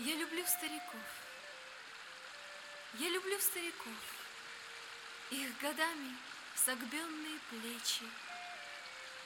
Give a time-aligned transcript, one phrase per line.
[0.00, 1.06] Я люблю стариков.
[2.94, 3.94] Я люблю стариков.
[5.30, 6.16] Их годами
[6.56, 8.04] согбенные плечи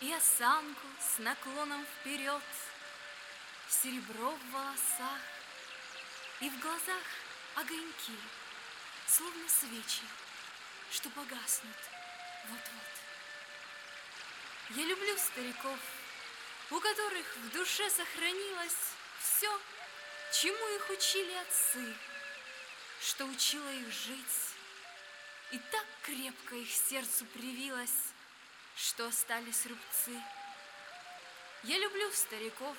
[0.00, 2.42] И осанку с наклоном вперед,
[3.68, 5.20] Серебро в волосах
[6.40, 7.02] И в глазах
[7.54, 8.18] огоньки,
[9.06, 10.02] Словно свечи,
[10.90, 11.76] что погаснут
[12.48, 12.94] вот-вот.
[14.76, 15.78] Я люблю стариков,
[16.70, 19.60] у которых в душе сохранилось все,
[20.32, 21.94] чему их учили отцы,
[23.00, 24.54] что учило их жить,
[25.52, 28.12] и так крепко их сердцу привилось,
[28.76, 30.20] что остались рубцы.
[31.62, 32.76] Я люблю стариков,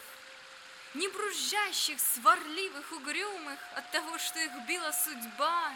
[0.94, 5.73] не бружащих, сварливых, угрюмых от того, что их била судьба,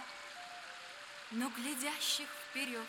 [1.32, 2.86] но глядящих вперед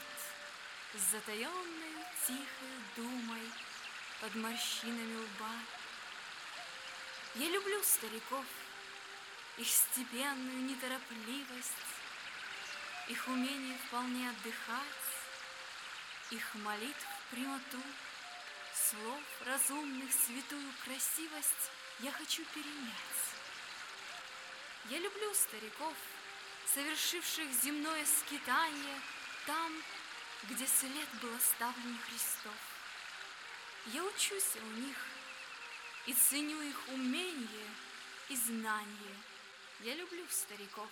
[0.94, 3.50] с затаенной тихой думой
[4.20, 5.52] под морщинами лба.
[7.36, 8.44] Я люблю стариков,
[9.60, 11.90] их степенную неторопливость,
[13.08, 15.10] их умение вполне отдыхать,
[16.30, 17.82] их молитв прямоту,
[18.74, 23.20] слов разумных святую красивость я хочу перенять.
[24.88, 25.94] Я люблю стариков,
[26.64, 28.98] совершивших земное скитание
[29.46, 29.72] там,
[30.44, 32.56] где след был оставлен Христов.
[33.92, 34.96] Я учусь у них
[36.06, 37.68] и ценю их умение
[38.30, 39.16] и знание.
[39.82, 40.88] Я люблю стариков.